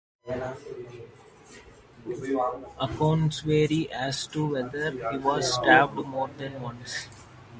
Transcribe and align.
Accounts 2.79 3.41
vary 3.41 3.91
as 3.93 4.25
to 4.25 4.53
whether 4.53 4.89
he 4.89 5.17
was 5.19 5.53
stabbed 5.53 5.93
more 5.93 6.27
than 6.39 6.59
once. 6.59 7.05